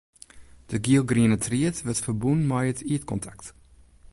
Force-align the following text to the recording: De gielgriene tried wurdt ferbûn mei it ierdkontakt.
De 0.71 0.77
gielgriene 0.85 1.37
tried 1.45 1.77
wurdt 1.83 2.03
ferbûn 2.05 2.41
mei 2.49 2.67
it 2.71 2.85
ierdkontakt. 2.91 3.47